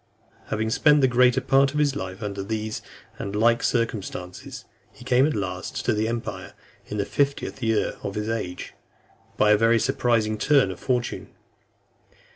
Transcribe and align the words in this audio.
X. 0.45 0.49
Having 0.49 0.69
spent 0.71 1.01
the 1.01 1.07
greater 1.07 1.41
part 1.41 1.73
of 1.73 1.77
his 1.79 1.95
life 1.95 2.23
under 2.23 2.41
these 2.41 2.81
and 3.19 3.33
the 3.33 3.37
like 3.37 3.61
circumstances, 3.61 4.65
he 4.91 5.05
came 5.05 5.27
at 5.27 5.35
last 5.35 5.85
to 5.85 5.93
the 5.93 6.07
empire 6.07 6.53
in 6.87 6.97
the 6.97 7.05
fiftieth 7.05 7.61
year 7.61 7.97
of 8.01 8.15
his 8.15 8.27
age, 8.27 8.73
by 9.37 9.51
a 9.51 9.57
very 9.57 9.77
surprising 9.77 10.39
turn 10.39 10.71
of 10.71 10.79
fortune. 10.79 11.29